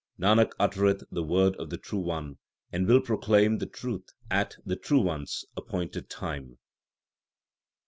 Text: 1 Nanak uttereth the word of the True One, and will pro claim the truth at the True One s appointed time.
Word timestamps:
1 0.17 0.35
Nanak 0.37 0.53
uttereth 0.59 1.03
the 1.11 1.21
word 1.21 1.55
of 1.57 1.69
the 1.69 1.77
True 1.77 1.99
One, 1.99 2.39
and 2.71 2.87
will 2.87 3.01
pro 3.01 3.19
claim 3.19 3.59
the 3.59 3.67
truth 3.67 4.09
at 4.31 4.55
the 4.65 4.75
True 4.75 5.01
One 5.01 5.21
s 5.21 5.45
appointed 5.55 6.09
time. 6.09 6.57